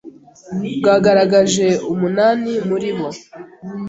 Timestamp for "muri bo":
2.69-3.07